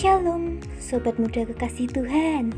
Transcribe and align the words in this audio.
Shalom, 0.00 0.64
sobat 0.80 1.20
muda 1.20 1.44
kekasih 1.44 1.84
Tuhan. 1.92 2.56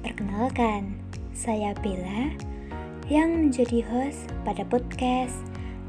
Perkenalkan, 0.00 0.96
saya 1.36 1.76
Bella 1.84 2.32
yang 3.12 3.44
menjadi 3.44 3.84
host 3.92 4.32
pada 4.40 4.64
podcast 4.64 5.36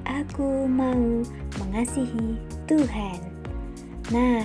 Aku 0.04 0.68
Mau 0.68 1.24
Mengasihi 1.64 2.36
Tuhan. 2.68 3.16
Nah, 4.12 4.44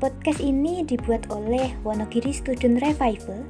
podcast 0.00 0.40
ini 0.40 0.88
dibuat 0.88 1.28
oleh 1.28 1.76
Wonogiri 1.84 2.32
Student 2.32 2.80
Revival 2.80 3.44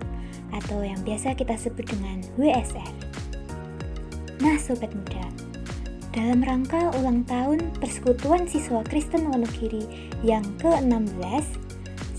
atau 0.59 0.83
yang 0.83 0.99
biasa 1.07 1.39
kita 1.39 1.55
sebut 1.55 1.87
dengan 1.87 2.19
WSR. 2.35 2.95
Nah, 4.43 4.59
sobat 4.59 4.91
muda, 4.91 5.23
dalam 6.11 6.43
rangka 6.43 6.99
ulang 6.99 7.23
tahun 7.31 7.63
Persekutuan 7.79 8.51
Siswa 8.51 8.83
Kristen 8.83 9.31
Wonogiri 9.31 9.87
yang 10.27 10.43
ke-16 10.59 11.64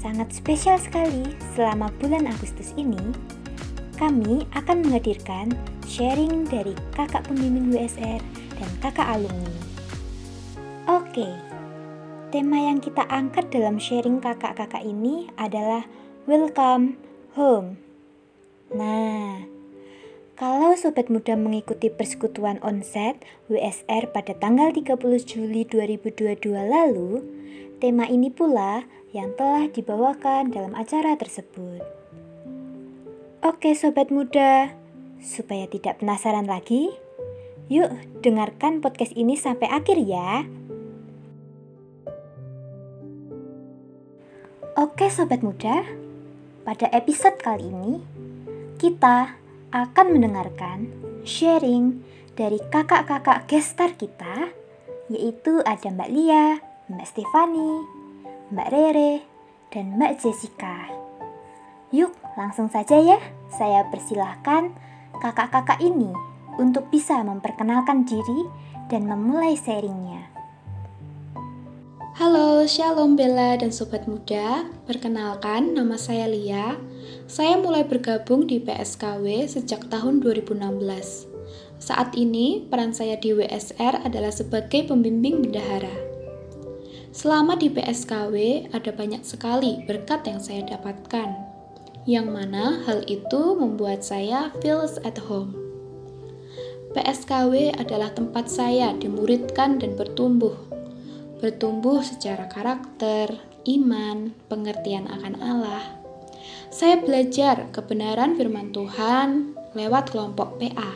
sangat 0.05 0.30
spesial 0.30 0.77
sekali 0.77 1.34
selama 1.58 1.90
bulan 1.98 2.30
Agustus 2.30 2.77
ini, 2.77 3.02
kami 3.98 4.46
akan 4.54 4.86
menghadirkan 4.86 5.50
sharing 5.90 6.46
dari 6.46 6.77
kakak 6.94 7.26
pembimbing 7.26 7.73
WSR 7.73 8.22
dan 8.54 8.70
kakak 8.86 9.10
alumni. 9.10 9.58
Oke, 10.86 11.26
tema 12.30 12.70
yang 12.70 12.77
kita 12.77 13.02
angkat 13.10 13.49
dalam 13.49 13.82
sharing 13.82 14.22
kakak-kakak 14.22 14.86
ini 14.86 15.26
adalah 15.41 15.90
Welcome 16.30 17.02
Home. 17.34 17.82
Nah, 18.77 19.55
kalau 20.35 20.75
sobat 20.75 21.07
muda 21.07 21.39
mengikuti 21.39 21.88
persekutuan 21.88 22.59
onset 22.59 23.16
WSR 23.48 24.12
pada 24.12 24.35
tanggal 24.35 24.76
30 24.76 24.99
Juli 25.23 25.63
2022 25.63 26.51
lalu, 26.51 27.23
tema 27.79 28.04
ini 28.12 28.27
pula 28.27 28.84
yang 29.15 29.32
telah 29.40 29.71
dibawakan 29.71 30.51
dalam 30.51 30.76
acara 30.76 31.15
tersebut. 31.15 31.79
Oke 33.48 33.71
sobat 33.79 34.12
muda, 34.12 34.76
supaya 35.23 35.71
tidak 35.71 36.04
penasaran 36.04 36.51
lagi, 36.51 36.91
yuk 37.71 37.95
dengarkan 38.20 38.84
podcast 38.84 39.15
ini 39.15 39.40
sampai 39.40 39.71
akhir 39.71 40.04
ya. 40.04 40.43
Oke 44.76 45.07
sobat 45.07 45.40
muda, 45.40 45.88
pada 46.67 46.91
episode 46.91 47.40
kali 47.40 47.71
ini 47.71 48.04
kita 48.76 49.45
akan 49.76 50.15
mendengarkan 50.15 50.87
sharing 51.27 51.99
dari 52.40 52.63
kakak-kakak 52.71 53.43
gestar 53.51 53.91
kita, 53.99 54.55
yaitu 55.12 55.59
ada 55.67 55.91
Mbak 55.91 56.09
Lia, 56.15 56.63
Mbak 56.87 57.07
Stefani, 57.12 57.84
Mbak 58.55 58.70
Rere, 58.71 59.13
dan 59.76 59.99
Mbak 59.99 60.23
Jessica. 60.23 60.87
Yuk, 61.91 62.15
langsung 62.40 62.71
saja 62.71 62.95
ya. 62.95 63.20
Saya 63.51 63.84
persilahkan 63.91 64.72
kakak-kakak 65.19 65.84
ini 65.84 66.12
untuk 66.56 66.88
bisa 66.88 67.19
memperkenalkan 67.23 68.07
diri 68.07 68.47
dan 68.88 69.07
memulai 69.12 69.59
sharingnya. 69.59 70.34
Halo, 72.16 72.63
Shalom 72.63 73.19
Bella 73.19 73.59
dan 73.59 73.75
Sobat 73.75 74.08
Muda. 74.08 74.63
Perkenalkan, 74.88 75.75
nama 75.75 76.00
saya 76.00 76.31
Lia. 76.31 76.80
Saya 77.28 77.59
mulai 77.59 77.84
bergabung 77.84 78.47
di 78.47 78.56
PSKW 78.56 79.44
sejak 79.52 79.91
tahun 79.91 80.24
2016. 80.24 81.28
Saat 81.75 82.16
ini, 82.16 82.63
peran 82.72 82.96
saya 82.96 83.19
di 83.19 83.35
WSR 83.35 84.07
adalah 84.07 84.31
sebagai 84.31 84.88
pembimbing 84.88 85.44
bendahara. 85.44 85.91
Selama 87.12 87.59
di 87.59 87.68
PSKW, 87.68 88.72
ada 88.72 88.95
banyak 88.95 89.28
sekali 89.28 89.84
berkat 89.84 90.23
yang 90.23 90.39
saya 90.39 90.63
dapatkan, 90.72 91.35
yang 92.07 92.31
mana 92.31 92.79
hal 92.88 93.03
itu 93.12 93.59
membuat 93.59 94.07
saya 94.07 94.56
feels 94.63 94.95
at 95.03 95.19
home. 95.19 95.51
PSKW 96.95 97.75
adalah 97.75 98.07
tempat 98.16 98.47
saya 98.47 98.95
dimuridkan 98.95 99.84
dan 99.84 100.00
bertumbuh. 100.00 100.75
Bertumbuh 101.35 102.00
secara 102.00 102.47
karakter, 102.47 103.35
iman, 103.68 104.31
pengertian 104.47 105.12
akan 105.12 105.35
Allah. 105.44 105.84
Saya 106.72 107.01
belajar 107.03 107.72
kebenaran 107.75 108.40
firman 108.40 108.72
Tuhan 108.72 109.56
lewat 109.75 110.16
kelompok 110.16 110.56
PA. 110.56 110.91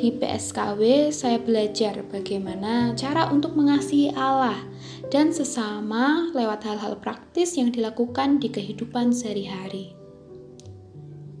Di 0.00 0.08
PSKW, 0.16 1.12
saya 1.12 1.36
belajar 1.36 2.00
bagaimana 2.08 2.96
cara 2.96 3.28
untuk 3.28 3.52
mengasihi 3.52 4.16
Allah 4.16 4.56
dan 5.12 5.36
sesama 5.36 6.32
lewat 6.32 6.64
hal-hal 6.64 6.96
praktis 6.96 7.60
yang 7.60 7.68
dilakukan 7.68 8.40
di 8.40 8.48
kehidupan 8.48 9.12
sehari-hari. 9.12 9.92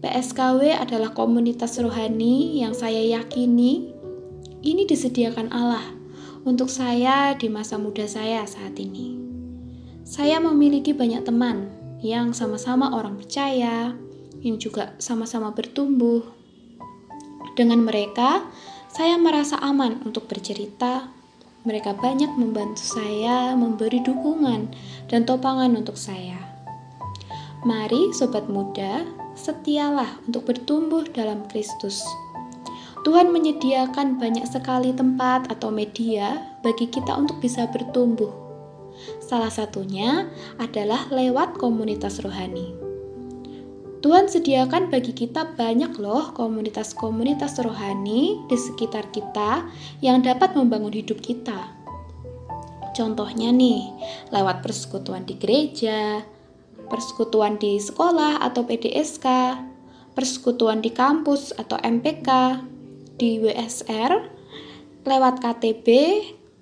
PSKW 0.04 0.76
adalah 0.76 1.16
komunitas 1.16 1.80
rohani 1.80 2.60
yang 2.60 2.76
saya 2.76 3.00
yakini 3.00 3.92
ini 4.60 4.84
disediakan 4.84 5.48
Allah 5.52 5.99
untuk 6.50 6.66
saya 6.66 7.38
di 7.38 7.46
masa 7.46 7.78
muda 7.78 8.02
saya 8.10 8.42
saat 8.42 8.74
ini. 8.82 9.14
Saya 10.02 10.42
memiliki 10.42 10.90
banyak 10.90 11.22
teman 11.22 11.70
yang 12.02 12.34
sama-sama 12.34 12.90
orang 12.90 13.14
percaya, 13.14 13.94
yang 14.42 14.58
juga 14.58 14.98
sama-sama 14.98 15.54
bertumbuh. 15.54 16.26
Dengan 17.54 17.86
mereka, 17.86 18.50
saya 18.90 19.14
merasa 19.14 19.62
aman 19.62 20.02
untuk 20.02 20.26
bercerita 20.26 21.06
mereka 21.62 21.92
banyak 21.92 22.34
membantu 22.40 22.82
saya, 22.82 23.52
memberi 23.52 24.00
dukungan 24.00 24.72
dan 25.12 25.28
topangan 25.28 25.76
untuk 25.76 25.94
saya. 25.94 26.40
Mari, 27.68 28.16
sobat 28.16 28.48
muda, 28.48 29.04
setialah 29.36 30.18
untuk 30.24 30.48
bertumbuh 30.48 31.04
dalam 31.12 31.44
Kristus. 31.52 32.00
Tuhan 33.00 33.32
menyediakan 33.32 34.20
banyak 34.20 34.44
sekali 34.44 34.92
tempat 34.92 35.48
atau 35.48 35.72
media 35.72 36.36
bagi 36.60 36.84
kita 36.84 37.16
untuk 37.16 37.40
bisa 37.40 37.64
bertumbuh. 37.72 38.28
Salah 39.24 39.48
satunya 39.48 40.28
adalah 40.60 41.08
lewat 41.08 41.56
komunitas 41.56 42.20
rohani. 42.20 42.76
Tuhan 44.04 44.28
sediakan 44.28 44.92
bagi 44.92 45.16
kita 45.16 45.56
banyak 45.56 45.96
loh 45.96 46.32
komunitas-komunitas 46.36 47.60
rohani 47.64 48.44
di 48.48 48.56
sekitar 48.56 49.08
kita 49.12 49.64
yang 50.04 50.20
dapat 50.20 50.52
membangun 50.56 50.92
hidup 50.92 51.24
kita. 51.24 51.72
Contohnya 52.92 53.48
nih, 53.48 53.92
lewat 54.28 54.60
persekutuan 54.60 55.24
di 55.24 55.40
gereja, 55.40 56.20
persekutuan 56.92 57.56
di 57.56 57.80
sekolah 57.80 58.44
atau 58.44 58.64
PDSK, 58.64 59.24
persekutuan 60.12 60.84
di 60.84 60.92
kampus 60.92 61.56
atau 61.56 61.76
MPK, 61.80 62.28
di 63.20 63.36
WSR, 63.36 64.32
lewat 65.04 65.44
KTB, 65.44 65.86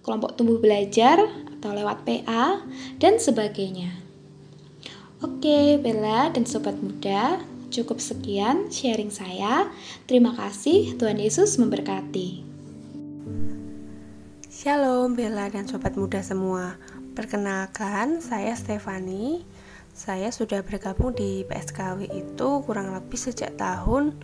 kelompok 0.02 0.34
tumbuh 0.34 0.58
belajar, 0.58 1.22
atau 1.54 1.70
lewat 1.70 2.02
PA, 2.02 2.66
dan 2.98 3.22
sebagainya. 3.22 3.94
Oke, 5.22 5.78
Bella 5.78 6.34
dan 6.34 6.42
sobat 6.50 6.74
muda, 6.82 7.38
cukup 7.70 8.02
sekian 8.02 8.74
sharing 8.74 9.14
saya. 9.14 9.70
Terima 10.10 10.34
kasih, 10.34 10.98
Tuhan 10.98 11.22
Yesus 11.22 11.62
memberkati. 11.62 12.42
Shalom 14.50 15.14
Bella 15.14 15.46
dan 15.54 15.70
sobat 15.70 15.94
muda 15.94 16.18
semua. 16.26 16.74
Perkenalkan, 17.14 18.18
saya 18.18 18.58
Stefani. 18.58 19.46
Saya 19.94 20.30
sudah 20.34 20.66
bergabung 20.66 21.14
di 21.14 21.42
PSKW 21.46 22.06
itu 22.10 22.48
kurang 22.66 22.94
lebih 22.94 23.18
sejak 23.18 23.54
tahun 23.58 24.14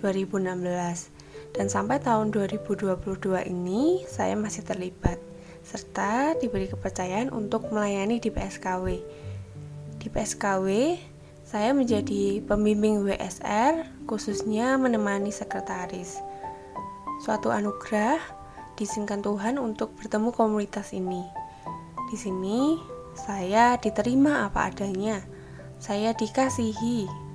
2016 0.00 1.17
dan 1.56 1.72
sampai 1.72 2.02
tahun 2.02 2.34
2022 2.34 2.96
ini 3.48 4.04
saya 4.04 4.36
masih 4.36 4.64
terlibat 4.66 5.16
serta 5.68 6.32
diberi 6.40 6.68
kepercayaan 6.68 7.28
untuk 7.28 7.68
melayani 7.68 8.16
di 8.16 8.32
PSKW. 8.32 8.86
Di 10.00 10.08
PSKW, 10.08 10.96
saya 11.48 11.72
menjadi 11.76 12.40
pembimbing 12.44 13.04
WSR, 13.04 14.04
khususnya 14.08 14.76
menemani 14.80 15.28
sekretaris. 15.28 16.20
Suatu 17.24 17.52
anugerah 17.52 18.20
diizinkan 18.76 19.20
Tuhan 19.20 19.60
untuk 19.60 19.92
bertemu 19.98 20.30
komunitas 20.32 20.94
ini. 20.96 21.26
Di 22.08 22.16
sini, 22.16 22.78
saya 23.12 23.76
diterima 23.76 24.48
apa 24.48 24.70
adanya. 24.70 25.20
Saya 25.82 26.14
dikasihi, 26.14 27.27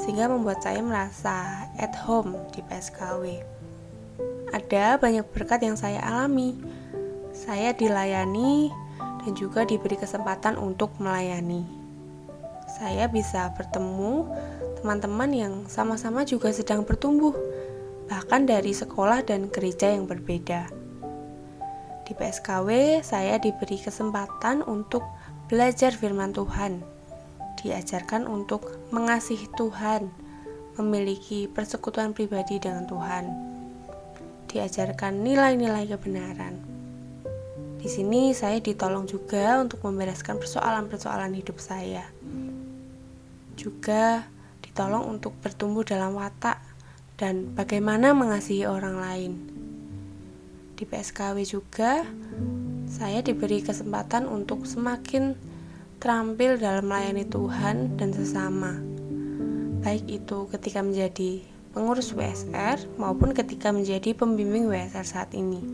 sehingga 0.00 0.28
membuat 0.28 0.60
saya 0.60 0.80
merasa 0.84 1.66
at 1.80 1.92
home 2.04 2.36
di 2.52 2.60
PSKW. 2.64 3.40
Ada 4.52 5.00
banyak 5.00 5.26
berkat 5.32 5.64
yang 5.64 5.76
saya 5.76 6.00
alami. 6.04 6.56
Saya 7.36 7.76
dilayani 7.76 8.72
dan 9.24 9.32
juga 9.36 9.68
diberi 9.68 10.00
kesempatan 10.00 10.56
untuk 10.56 10.96
melayani 10.96 11.86
saya 12.66 13.08
bisa 13.08 13.48
bertemu 13.56 14.28
teman-teman 14.82 15.30
yang 15.32 15.54
sama-sama 15.64 16.28
juga 16.28 16.52
sedang 16.52 16.84
bertumbuh, 16.84 17.32
bahkan 18.04 18.44
dari 18.44 18.76
sekolah 18.76 19.24
dan 19.24 19.48
gereja 19.48 19.88
yang 19.88 20.04
berbeda. 20.04 20.68
Di 22.06 22.12
PSKW, 22.14 23.00
saya 23.02 23.40
diberi 23.40 23.80
kesempatan 23.80 24.62
untuk 24.62 25.02
belajar 25.48 25.90
firman 25.96 26.36
Tuhan 26.36 26.95
diajarkan 27.66 28.30
untuk 28.30 28.78
mengasihi 28.94 29.50
Tuhan, 29.58 30.06
memiliki 30.78 31.50
persekutuan 31.50 32.14
pribadi 32.14 32.62
dengan 32.62 32.86
Tuhan, 32.86 33.26
diajarkan 34.46 35.26
nilai-nilai 35.26 35.90
kebenaran. 35.90 36.54
Di 37.82 37.90
sini 37.90 38.30
saya 38.30 38.62
ditolong 38.62 39.10
juga 39.10 39.58
untuk 39.58 39.82
membereskan 39.82 40.38
persoalan-persoalan 40.38 41.34
hidup 41.34 41.58
saya. 41.58 42.06
Juga 43.58 44.30
ditolong 44.62 45.10
untuk 45.10 45.34
bertumbuh 45.42 45.82
dalam 45.82 46.14
watak 46.14 46.62
dan 47.18 47.50
bagaimana 47.58 48.14
mengasihi 48.14 48.68
orang 48.68 48.96
lain. 49.02 49.32
Di 50.76 50.84
PSKW 50.84 51.42
juga 51.48 52.04
saya 52.86 53.24
diberi 53.24 53.64
kesempatan 53.64 54.28
untuk 54.28 54.68
semakin 54.68 55.55
terampil 55.96 56.60
dalam 56.60 56.84
melayani 56.86 57.24
Tuhan 57.24 57.96
dan 57.96 58.12
sesama. 58.12 58.76
Baik 59.80 60.04
itu 60.10 60.50
ketika 60.52 60.84
menjadi 60.84 61.40
pengurus 61.72 62.12
WSR 62.12 62.84
maupun 63.00 63.32
ketika 63.32 63.72
menjadi 63.72 64.12
pembimbing 64.12 64.68
WSR 64.68 65.06
saat 65.06 65.30
ini. 65.32 65.64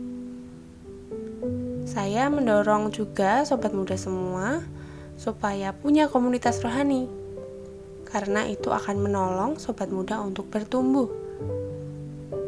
Saya 1.83 2.31
mendorong 2.31 2.93
juga 2.95 3.43
sobat 3.43 3.75
muda 3.75 3.99
semua 3.99 4.63
supaya 5.19 5.75
punya 5.75 6.07
komunitas 6.07 6.63
rohani. 6.63 7.11
Karena 8.07 8.45
itu 8.45 8.69
akan 8.69 9.01
menolong 9.01 9.57
sobat 9.57 9.89
muda 9.89 10.21
untuk 10.21 10.45
bertumbuh 10.53 11.23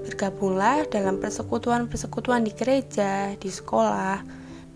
Bergabunglah 0.06 0.86
dalam 0.86 1.18
persekutuan-persekutuan 1.18 2.45
di 2.45 2.54
gereja, 2.54 3.33
di 3.42 3.50
sekolah, 3.50 4.22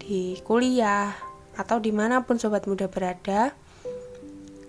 di 0.02 0.42
kuliah, 0.42 1.14
atau 1.60 1.84
di 1.84 1.92
mana 1.92 2.24
pun 2.24 2.40
sobat 2.40 2.64
muda 2.72 2.88
berada. 2.88 3.52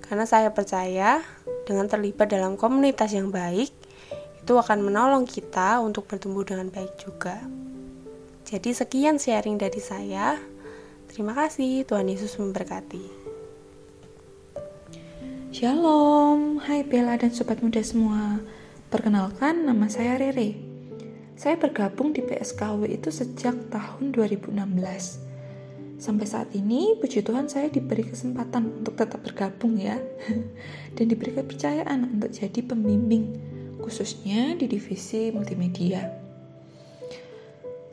Karena 0.02 0.26
saya 0.26 0.50
percaya 0.50 1.22
dengan 1.62 1.86
terlibat 1.86 2.34
dalam 2.34 2.58
komunitas 2.58 3.14
yang 3.14 3.30
baik, 3.30 3.70
itu 4.42 4.52
akan 4.58 4.82
menolong 4.82 5.22
kita 5.22 5.78
untuk 5.78 6.10
bertumbuh 6.10 6.42
dengan 6.42 6.66
baik 6.66 6.98
juga. 6.98 7.38
Jadi 8.42 8.74
sekian 8.74 9.22
sharing 9.22 9.54
dari 9.54 9.78
saya. 9.78 10.34
Terima 11.06 11.38
kasih, 11.38 11.86
Tuhan 11.86 12.10
Yesus 12.10 12.34
memberkati. 12.42 13.22
Shalom, 15.54 16.58
hai 16.66 16.82
Bella 16.82 17.14
dan 17.14 17.30
sobat 17.30 17.62
muda 17.62 17.78
semua. 17.86 18.42
Perkenalkan, 18.90 19.62
nama 19.62 19.86
saya 19.86 20.18
Rere. 20.18 20.58
Saya 21.38 21.54
bergabung 21.54 22.10
di 22.10 22.26
PSKW 22.26 22.90
itu 22.90 23.14
sejak 23.14 23.70
tahun 23.70 24.10
2016. 24.10 25.29
Sampai 26.00 26.24
saat 26.24 26.48
ini, 26.56 26.96
puji 26.96 27.20
Tuhan 27.20 27.52
saya 27.52 27.68
diberi 27.68 28.08
kesempatan 28.08 28.80
untuk 28.80 28.96
tetap 28.96 29.20
bergabung 29.20 29.76
ya. 29.76 30.00
Dan 30.96 31.12
diberi 31.12 31.36
kepercayaan 31.36 32.16
untuk 32.16 32.32
jadi 32.32 32.64
pembimbing, 32.64 33.36
khususnya 33.84 34.56
di 34.56 34.64
divisi 34.64 35.28
multimedia. 35.28 36.08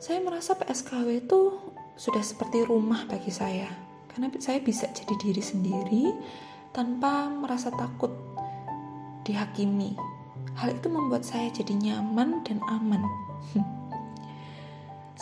Saya 0.00 0.24
merasa 0.24 0.56
PSKW 0.56 1.28
itu 1.28 1.52
sudah 2.00 2.24
seperti 2.24 2.64
rumah 2.64 3.04
bagi 3.04 3.28
saya. 3.28 3.68
Karena 4.08 4.32
saya 4.40 4.64
bisa 4.64 4.88
jadi 4.88 5.14
diri 5.20 5.42
sendiri 5.44 6.04
tanpa 6.72 7.28
merasa 7.28 7.68
takut 7.68 8.10
dihakimi 9.28 10.16
Hal 10.58 10.74
itu 10.74 10.90
membuat 10.90 11.22
saya 11.22 11.46
jadi 11.54 11.70
nyaman 11.70 12.42
dan 12.42 12.58
aman. 12.66 13.02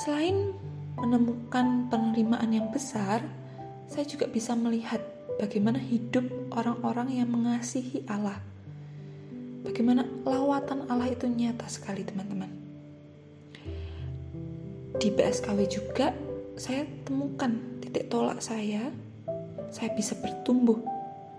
Selain 0.00 0.56
menemukan 0.96 1.93
penerimaan 1.93 2.50
yang 2.52 2.69
besar, 2.72 3.20
saya 3.87 4.04
juga 4.08 4.26
bisa 4.26 4.56
melihat 4.56 4.98
bagaimana 5.37 5.76
hidup 5.78 6.25
orang-orang 6.52 7.20
yang 7.20 7.28
mengasihi 7.28 8.02
Allah. 8.08 8.40
Bagaimana 9.62 10.06
lawatan 10.25 10.88
Allah 10.88 11.12
itu 11.12 11.28
nyata 11.28 11.69
sekali, 11.69 12.06
teman-teman. 12.06 12.48
Di 14.96 15.12
BSKW 15.12 15.58
juga 15.69 16.16
saya 16.56 16.88
temukan 17.04 17.52
titik 17.84 18.08
tolak 18.08 18.40
saya. 18.40 18.88
Saya 19.69 19.92
bisa 19.92 20.16
bertumbuh 20.16 20.81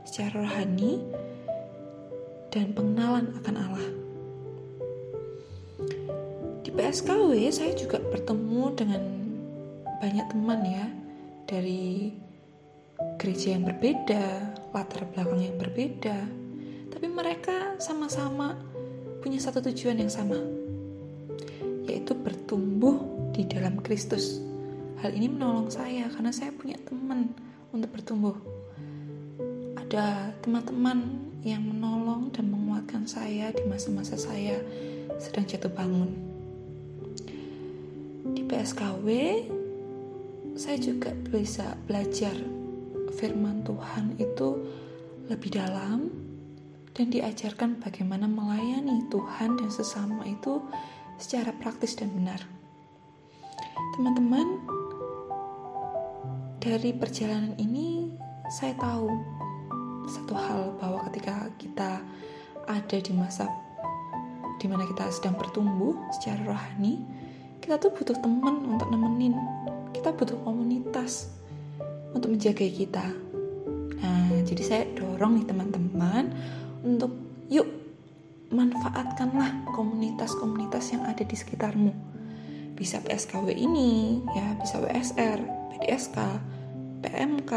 secara 0.06 0.46
rohani 0.46 1.02
dan 2.54 2.70
pengenalan 2.78 3.34
akan 3.42 3.56
Allah. 3.58 3.88
Di 6.62 6.70
PSKW 6.70 7.50
saya 7.50 7.74
juga 7.74 7.98
bertemu 7.98 8.64
dengan 8.78 9.17
banyak 9.98 10.26
teman 10.30 10.62
ya 10.62 10.86
dari 11.50 12.14
gereja 13.18 13.58
yang 13.58 13.66
berbeda, 13.66 14.26
latar 14.74 15.06
belakang 15.14 15.42
yang 15.42 15.58
berbeda, 15.58 16.18
tapi 16.94 17.08
mereka 17.10 17.78
sama-sama 17.82 18.58
punya 19.22 19.42
satu 19.42 19.62
tujuan 19.70 20.02
yang 20.02 20.10
sama, 20.10 20.38
yaitu 21.86 22.14
bertumbuh 22.14 23.02
di 23.34 23.46
dalam 23.46 23.82
Kristus. 23.82 24.42
Hal 25.02 25.14
ini 25.14 25.30
menolong 25.30 25.70
saya 25.70 26.10
karena 26.10 26.34
saya 26.34 26.50
punya 26.54 26.78
teman 26.86 27.30
untuk 27.70 27.94
bertumbuh. 27.94 28.38
Ada 29.78 30.34
teman-teman 30.42 31.22
yang 31.46 31.62
menolong 31.62 32.34
dan 32.34 32.50
menguatkan 32.50 33.06
saya 33.06 33.54
di 33.54 33.62
masa-masa 33.70 34.18
saya 34.18 34.58
sedang 35.22 35.46
jatuh 35.46 35.70
bangun. 35.70 36.10
Di 38.34 38.42
PSKW, 38.44 39.08
saya 40.58 40.82
juga 40.82 41.14
bisa 41.14 41.78
belajar 41.86 42.34
firman 43.14 43.62
Tuhan 43.62 44.18
itu 44.18 44.58
lebih 45.30 45.54
dalam 45.54 46.10
dan 46.98 47.14
diajarkan 47.14 47.78
bagaimana 47.78 48.26
melayani 48.26 49.06
Tuhan 49.14 49.62
dan 49.62 49.70
sesama 49.70 50.26
itu 50.26 50.58
secara 51.22 51.54
praktis 51.62 51.94
dan 51.94 52.10
benar. 52.10 52.42
Teman-teman, 53.94 54.58
dari 56.58 56.90
perjalanan 56.90 57.54
ini 57.62 58.10
saya 58.50 58.74
tahu 58.82 59.14
satu 60.10 60.34
hal 60.34 60.74
bahwa 60.82 61.06
ketika 61.14 61.54
kita 61.62 62.02
ada 62.66 62.98
di 62.98 63.14
masa 63.14 63.46
di 64.58 64.66
mana 64.66 64.90
kita 64.90 65.06
sedang 65.14 65.38
bertumbuh 65.38 65.94
secara 66.18 66.50
rohani, 66.50 67.06
kita 67.62 67.78
tuh 67.78 67.94
butuh 67.94 68.18
teman 68.18 68.66
untuk 68.74 68.90
nemenin. 68.90 69.38
Kita 69.94 70.16
butuh 70.16 70.40
komunitas 70.44 71.32
untuk 72.16 72.34
menjaga 72.34 72.66
kita. 72.66 73.06
Nah, 73.98 74.30
jadi 74.46 74.64
saya 74.64 74.84
dorong 74.96 75.42
nih 75.42 75.48
teman-teman 75.50 76.32
untuk 76.86 77.12
yuk 77.52 77.68
manfaatkanlah 78.52 79.68
komunitas-komunitas 79.76 80.96
yang 80.96 81.04
ada 81.04 81.24
di 81.24 81.36
sekitarmu. 81.36 81.92
Bisa 82.78 83.02
PSKW 83.02 83.58
ini, 83.58 84.22
ya 84.38 84.54
bisa 84.62 84.78
WSR, 84.78 85.40
PDSK, 85.74 86.18
PMK, 87.02 87.54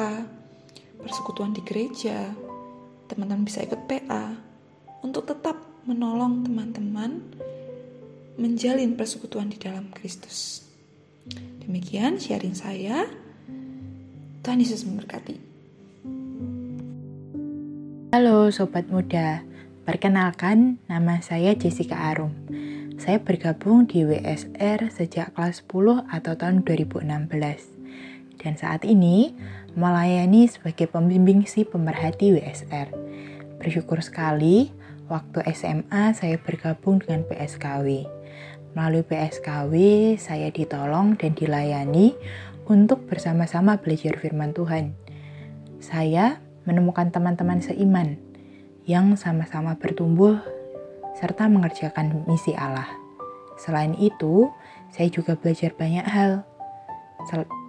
persekutuan 1.00 1.52
di 1.52 1.60
gereja, 1.60 2.32
teman-teman 3.06 3.44
bisa 3.44 3.60
ikut 3.60 3.84
PA 3.84 4.32
untuk 5.04 5.28
tetap 5.28 5.56
menolong 5.84 6.44
teman-teman 6.44 7.20
menjalin 8.40 8.96
persekutuan 8.96 9.52
di 9.52 9.60
dalam 9.60 9.92
Kristus. 9.92 10.69
Demikian 11.60 12.16
sharing 12.16 12.56
saya. 12.56 13.04
Tuhan 14.40 14.60
Yesus 14.62 14.88
memberkati. 14.88 15.36
Halo 18.10 18.48
sobat 18.48 18.88
muda, 18.88 19.44
perkenalkan 19.84 20.80
nama 20.88 21.20
saya 21.20 21.52
Jessica 21.52 22.10
Arum. 22.10 22.32
Saya 22.96 23.20
bergabung 23.20 23.84
di 23.84 24.04
WSR 24.04 24.92
sejak 24.92 25.36
kelas 25.36 25.64
10 25.68 26.08
atau 26.08 26.32
tahun 26.36 26.64
2016 26.64 27.80
dan 28.40 28.56
saat 28.56 28.82
ini 28.88 29.36
melayani 29.76 30.48
sebagai 30.48 30.88
pembimbing 30.88 31.44
si 31.44 31.68
pemerhati 31.68 32.34
WSR. 32.40 32.88
Bersyukur 33.60 34.00
sekali 34.00 34.72
waktu 35.12 35.44
SMA 35.52 36.16
saya 36.16 36.40
bergabung 36.40 36.98
dengan 37.04 37.28
PSKW. 37.28 38.19
Melalui 38.70 39.02
PSKW 39.02 39.74
saya 40.14 40.54
ditolong 40.54 41.18
dan 41.18 41.34
dilayani 41.34 42.14
untuk 42.70 43.02
bersama-sama 43.10 43.82
belajar 43.82 44.14
firman 44.14 44.54
Tuhan. 44.54 44.94
Saya 45.82 46.38
menemukan 46.62 47.10
teman-teman 47.10 47.58
seiman 47.58 48.14
yang 48.86 49.18
sama-sama 49.18 49.74
bertumbuh 49.74 50.38
serta 51.18 51.50
mengerjakan 51.50 52.22
misi 52.30 52.54
Allah. 52.54 52.86
Selain 53.58 53.92
itu, 53.98 54.48
saya 54.94 55.10
juga 55.10 55.34
belajar 55.34 55.74
banyak 55.74 56.06
hal 56.06 56.46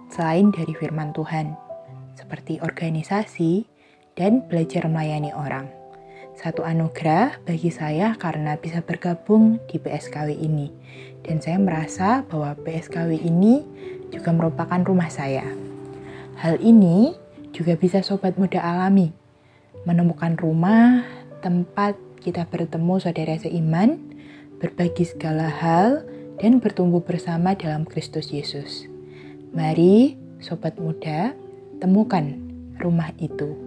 selain 0.08 0.54
dari 0.54 0.72
firman 0.72 1.10
Tuhan, 1.12 1.58
seperti 2.16 2.62
organisasi 2.62 3.66
dan 4.14 4.46
belajar 4.46 4.86
melayani 4.86 5.34
orang. 5.34 5.81
Satu 6.32 6.64
anugerah 6.64 7.44
bagi 7.44 7.68
saya 7.68 8.16
karena 8.16 8.56
bisa 8.56 8.80
bergabung 8.80 9.60
di 9.68 9.76
PSKW 9.76 10.32
ini, 10.32 10.72
dan 11.20 11.44
saya 11.44 11.60
merasa 11.60 12.24
bahwa 12.24 12.56
PSKW 12.56 13.20
ini 13.20 13.60
juga 14.08 14.32
merupakan 14.32 14.80
rumah 14.80 15.12
saya. 15.12 15.44
Hal 16.40 16.56
ini 16.64 17.12
juga 17.52 17.76
bisa 17.76 18.00
sobat 18.00 18.40
muda 18.40 18.60
alami. 18.64 19.12
menemukan 19.82 20.38
rumah, 20.38 21.02
tempat 21.42 21.98
kita 22.22 22.46
bertemu 22.46 23.02
saudara 23.02 23.34
seiman, 23.34 23.98
berbagi 24.62 25.02
segala 25.02 25.50
hal, 25.50 26.06
dan 26.38 26.62
bertumbuh 26.62 27.02
bersama 27.02 27.58
dalam 27.58 27.82
Kristus 27.82 28.30
Yesus. 28.30 28.86
Mari, 29.50 30.14
sobat 30.38 30.78
muda, 30.78 31.34
temukan 31.82 32.38
rumah 32.78 33.10
itu, 33.18 33.58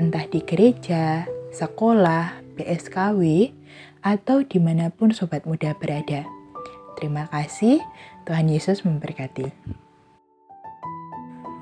entah 0.00 0.24
di 0.32 0.40
gereja, 0.40 1.28
sekolah, 1.50 2.38
BSKW, 2.54 3.50
atau 4.00 4.42
di 4.46 4.58
mana 4.62 4.88
pun 4.88 5.12
sobat 5.12 5.44
muda 5.44 5.76
berada. 5.76 6.24
Terima 6.96 7.26
kasih, 7.28 7.82
Tuhan 8.24 8.48
Yesus 8.48 8.86
memberkati. 8.86 9.50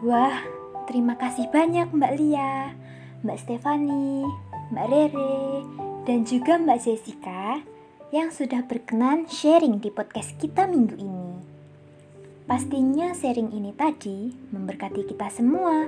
Wah, 0.06 0.46
terima 0.86 1.18
kasih 1.18 1.50
banyak 1.50 1.90
Mbak 1.90 2.12
Lia, 2.20 2.72
Mbak 3.26 3.38
Stefani, 3.42 4.22
Mbak 4.70 4.86
Rere, 4.86 5.38
dan 6.06 6.22
juga 6.22 6.54
Mbak 6.60 6.78
Jessica 6.78 7.62
yang 8.14 8.32
sudah 8.32 8.64
berkenan 8.64 9.28
sharing 9.28 9.82
di 9.82 9.90
podcast 9.92 10.38
kita 10.38 10.64
minggu 10.64 10.96
ini. 10.96 11.30
Pastinya 12.48 13.12
sharing 13.12 13.52
ini 13.52 13.76
tadi 13.76 14.32
memberkati 14.54 15.04
kita 15.04 15.28
semua 15.28 15.84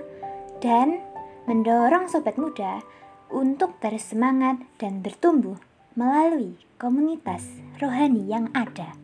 dan 0.60 1.00
mendorong 1.48 2.04
sobat 2.12 2.36
muda 2.36 2.84
untuk 3.30 3.78
terus 3.78 4.10
semangat 4.10 4.58
dan 4.82 5.00
bertumbuh 5.00 5.56
melalui 5.94 6.58
komunitas 6.76 7.46
rohani 7.78 8.26
yang 8.26 8.50
ada. 8.52 8.98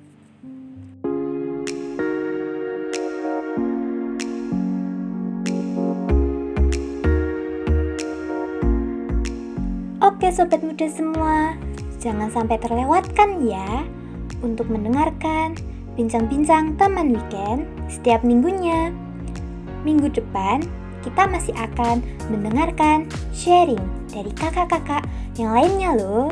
Oke 10.03 10.31
sobat 10.31 10.63
muda 10.63 10.87
semua, 10.91 11.55
jangan 12.03 12.31
sampai 12.31 12.59
terlewatkan 12.59 13.43
ya 13.47 13.87
untuk 14.43 14.71
mendengarkan 14.71 15.55
bincang-bincang 15.95 16.77
teman 16.77 17.15
weekend 17.15 17.67
setiap 17.89 18.23
minggunya. 18.27 18.93
Minggu 19.87 20.11
depan 20.11 20.67
kita 21.07 21.31
masih 21.31 21.55
akan 21.55 22.03
mendengarkan 22.33 23.07
sharing 23.31 23.96
dari 24.11 24.31
kakak-kakak 24.35 25.03
yang 25.37 25.55
lainnya 25.55 25.95
loh. 25.97 26.31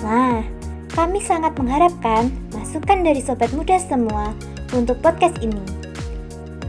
Nah, 0.00 0.42
kami 0.94 1.22
sangat 1.22 1.54
mengharapkan 1.54 2.32
masukan 2.50 3.06
dari 3.06 3.22
sobat 3.22 3.52
muda 3.54 3.78
semua 3.78 4.34
untuk 4.74 4.98
podcast 5.04 5.38
ini. 5.40 5.62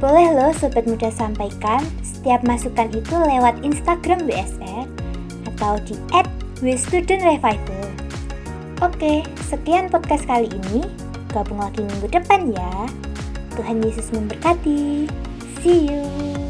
Boleh 0.01 0.33
loh 0.33 0.51
sobat 0.57 0.89
muda 0.89 1.13
sampaikan 1.13 1.85
setiap 2.01 2.41
masukan 2.45 2.89
itu 2.89 3.13
lewat 3.13 3.61
Instagram 3.61 4.25
WSR 4.25 4.85
atau 5.53 5.77
di 5.85 5.93
@wstudentrevival. 6.61 7.85
Oke, 8.81 9.21
sekian 9.45 9.93
podcast 9.93 10.25
kali 10.25 10.49
ini. 10.49 10.85
Gabung 11.29 11.61
lagi 11.61 11.85
minggu 11.85 12.09
depan 12.09 12.49
ya. 12.49 12.73
Tuhan 13.53 13.85
Yesus 13.85 14.09
memberkati. 14.09 15.05
See 15.61 15.85
you. 15.85 16.40